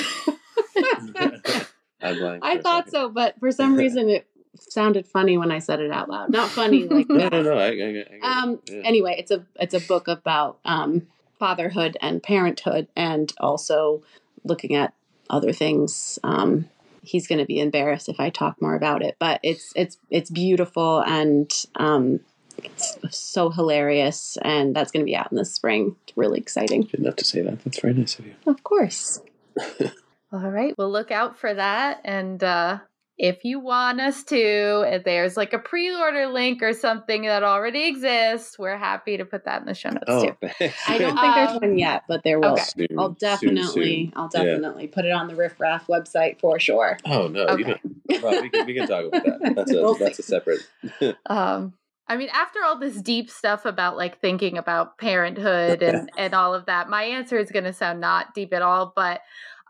[2.02, 2.90] I'm lying for thought second.
[2.90, 4.26] so, but for some reason it
[4.58, 6.30] sounded funny when I said it out loud.
[6.30, 7.32] Not funny like No, that.
[7.32, 7.52] no, no.
[7.58, 8.12] I, I, I, get.
[8.22, 8.82] Um, Yeah.
[8.84, 11.06] anyway, it's a it's a book about um,
[11.38, 14.02] fatherhood and parenthood, and also
[14.44, 14.92] looking at
[15.28, 16.18] other things.
[16.24, 16.68] Um,
[17.02, 20.30] he's going to be embarrassed if I talk more about it, but it's it's it's
[20.30, 22.20] beautiful, and um,
[22.62, 25.96] it's so hilarious, and that's going to be out in the spring.
[26.06, 26.82] It's really exciting.
[26.82, 27.62] Good enough to say that.
[27.64, 28.34] That's very nice of you.
[28.46, 29.20] Of course.
[30.32, 32.00] All right, we'll look out for that.
[32.04, 32.78] And uh,
[33.22, 37.42] if you want us to, if there's like a pre order link or something that
[37.42, 40.36] already exists, we're happy to put that in the show notes Oh, too.
[40.88, 42.52] I don't think there's Um, one yet, but there will.
[42.54, 42.62] okay.
[42.62, 44.12] Soon, I'll definitely, soon.
[44.16, 44.44] I'll Yeah.
[44.44, 46.96] definitely put it on the Riffraff website for sure.
[47.04, 47.62] Oh no, Okay.
[47.62, 48.22] don't.
[48.22, 49.52] Well, we can, we can talk about that.
[49.54, 50.60] That's a We'll that's a separate.
[51.26, 51.74] Um,
[52.08, 56.54] I mean, after all this deep stuff about like thinking about parenthood and and all
[56.54, 58.94] of that, my answer is going to sound not deep at all.
[58.96, 59.20] But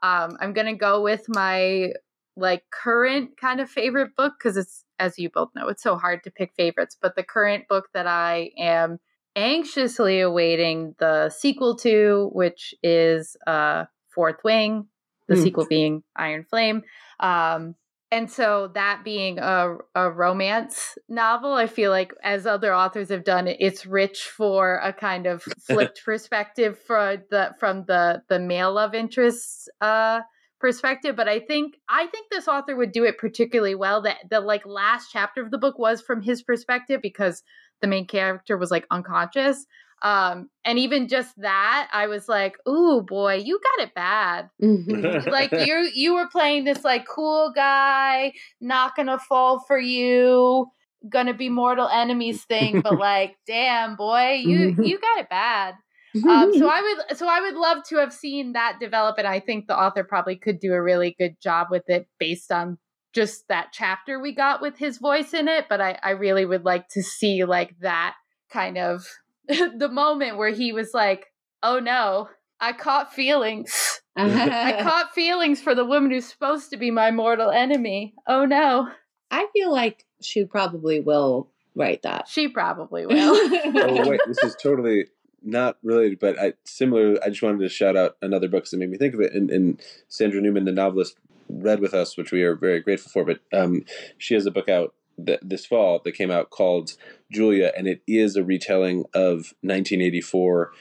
[0.05, 1.91] um, I'm going to go with my
[2.37, 6.23] like current kind of favorite book because it's as you both know, it's so hard
[6.25, 6.97] to pick favorites.
[7.01, 8.99] But the current book that I am
[9.35, 14.87] anxiously awaiting the sequel to, which is uh, Fourth Wing,
[15.29, 15.43] the Hmm.
[15.43, 16.83] sequel being Iron Flame.
[17.19, 17.77] Um,
[18.13, 23.23] and so that being a, a romance novel, I feel like as other authors have
[23.23, 28.73] done, it's rich for a kind of flipped perspective for the from the the male
[28.73, 30.21] love interests uh,
[30.61, 31.17] perspective.
[31.17, 34.03] But I think I think this author would do it particularly well.
[34.03, 37.43] That the like last chapter of the book was from his perspective because
[37.81, 39.67] the main character was like unconscious.
[40.03, 45.53] Um, and even just that, I was like, "Ooh, boy, you got it bad." like
[45.67, 50.67] you you were playing this like cool guy not gonna fall for you
[51.09, 55.75] gonna be mortal enemies thing but like damn boy you you got it bad
[56.15, 59.41] um, so i would so i would love to have seen that develop and i
[59.41, 62.79] think the author probably could do a really good job with it based on
[63.13, 66.65] just that chapter we got with his voice in it but i i really would
[66.65, 68.15] like to see like that
[68.51, 69.07] kind of
[69.49, 71.27] the moment where he was like
[71.63, 72.29] oh no
[72.61, 77.51] i caught feelings I caught feelings for the woman who's supposed to be my mortal
[77.51, 78.15] enemy.
[78.27, 78.89] Oh no.
[79.31, 82.29] I feel like she probably will write that.
[82.29, 83.17] She probably will.
[83.21, 85.07] oh wait, this is totally
[85.43, 87.17] not related, but I similar.
[87.25, 89.33] I just wanted to shout out another book that made me think of it.
[89.33, 91.17] And, and Sandra Newman, the novelist,
[91.49, 93.25] read with us, which we are very grateful for.
[93.25, 93.85] But um,
[94.19, 96.95] she has a book out th- this fall that came out called
[97.33, 100.73] Julia, and it is a retelling of 1984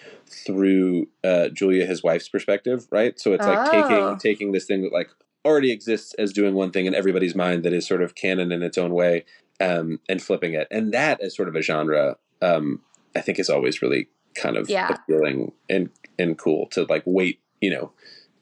[0.45, 2.88] through uh, Julia, his wife's perspective.
[2.91, 3.72] Right, so it's like Oh.
[3.72, 5.10] taking taking this thing that like
[5.45, 8.62] already exists as doing one thing in everybody's mind that is sort of canon in
[8.62, 9.26] its own way,
[9.60, 12.82] um, and flipping it, and that as sort of a genre, um,
[13.16, 14.90] I think is always really kind of Yeah.
[14.90, 17.92] appealing and and cool to like wait, you know,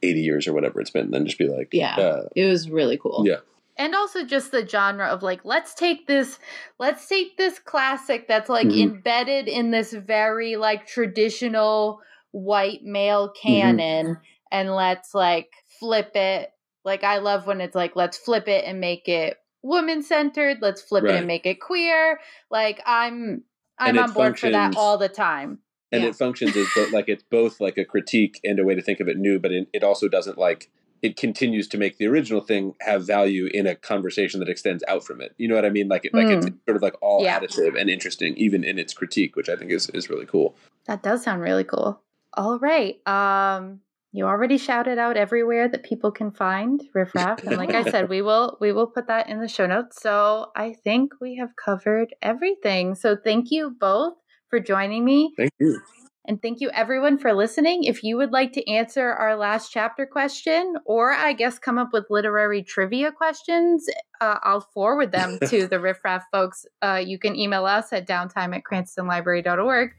[0.04, 1.96] eighty years or whatever it's been, and then just be like, Yeah.
[1.96, 3.24] uh, It was really cool.
[3.26, 3.40] Yeah.
[3.80, 6.40] and also just the genre of like let's take this
[6.80, 8.82] let's take this classic that's like Mhm.
[8.82, 14.18] embedded in this very like traditional white male canon
[14.52, 16.50] and let's like flip it
[16.86, 20.82] like i love when it's like let's flip it and make it woman centered let's
[20.82, 22.20] flip it and make it queer
[22.50, 23.44] like i'm
[23.78, 25.60] i'm And on board for that all the time
[25.92, 26.10] and Yeah.
[26.10, 29.00] it functions as bo- like it's both like a critique and a way to think
[29.00, 30.70] of it new, but it, it also doesn't like
[31.04, 35.04] it continues to make the original thing have value in a conversation that extends out
[35.04, 35.36] from it.
[35.38, 35.88] You know what I mean?
[35.88, 37.40] Like it, like it's sort of like all Yeah.
[37.40, 40.56] additive and interesting, even in its critique, which I think is is really cool.
[40.88, 42.02] That does sound really cool.
[42.34, 42.96] All right.
[43.08, 43.82] Um
[44.14, 47.44] you already shouted out everywhere that people can find Riffraff.
[47.44, 50.02] And like I said, we will we will put that in the show notes.
[50.02, 52.96] So I think we have covered everything.
[52.96, 54.14] So thank you both
[54.50, 55.34] for joining me.
[55.38, 55.82] Thank you.
[56.28, 57.86] And thank you everyone for listening.
[57.86, 61.93] If you would like to answer our last chapter question, or I guess come up
[61.93, 63.88] with literary trivia questions,
[64.20, 66.66] uh, I'll forward them to the riffraff folks.
[66.82, 69.91] Uh, you can email us at downtime at cranstonlibrary.org.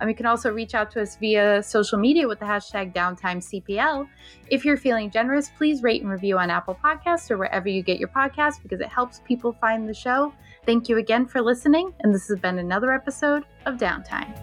[0.00, 4.08] Um, you can also reach out to us via social media with the hashtag downtimecpl.
[4.48, 8.00] If you're feeling generous, please rate and review on Apple Podcasts or wherever you get
[8.00, 10.32] your podcasts because it helps people find the show.
[10.66, 14.36] Thank you again for listening, and this has been another episode of Downtime.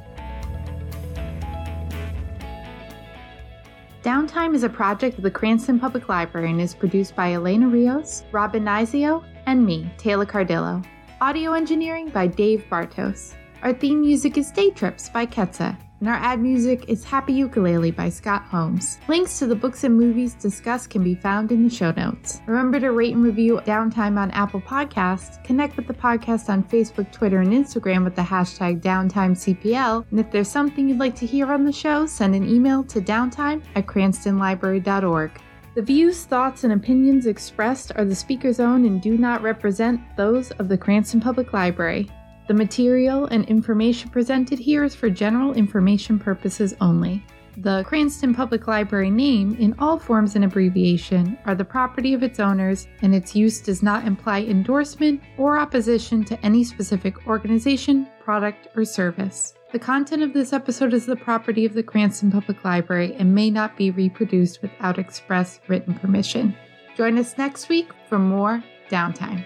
[4.04, 8.24] Downtime is a project of the Cranston Public Library and is produced by Elena Rios,
[8.32, 10.86] Robin Nizio, and me, Tayla Cardillo.
[11.20, 13.34] Audio engineering by Dave Bartos.
[13.62, 17.90] Our theme music is Day Trips by Ketsa, and our ad music is Happy Ukulele
[17.90, 19.00] by Scott Holmes.
[19.08, 22.42] Links to the books and movies discussed can be found in the show notes.
[22.46, 27.10] Remember to rate and review Downtime on Apple Podcasts, connect with the podcast on Facebook,
[27.14, 31.50] Twitter, and Instagram with the hashtag DowntimeCPL, and if there's something you'd like to hear
[31.54, 35.32] on the show, send an email to downtime at cranstonlibrary.org.
[35.76, 40.52] The views, thoughts, and opinions expressed are the speaker's own and do not represent those
[40.52, 42.10] of the Cranston Public Library.
[42.48, 47.26] The material and information presented here is for general information purposes only.
[47.58, 52.40] The Cranston Public Library name, in all forms and abbreviation, are the property of its
[52.40, 58.68] owners, and its use does not imply endorsement or opposition to any specific organization, product,
[58.76, 59.54] or service.
[59.72, 63.52] The content of this episode is the property of the Cranston Public Library and may
[63.52, 66.56] not be reproduced without express written permission.
[66.98, 69.46] Join us next week for more downtime.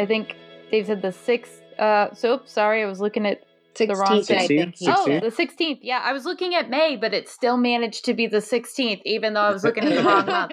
[0.00, 0.36] I think
[0.70, 1.60] Dave said the sixth.
[1.78, 3.42] Uh, so sorry, I was looking at
[3.76, 4.76] the wrong 16th, I think.
[4.76, 4.94] 16th?
[4.96, 5.78] Oh, the 16th.
[5.82, 9.34] Yeah, I was looking at May, but it still managed to be the 16th, even
[9.34, 10.52] though I was looking at the wrong month.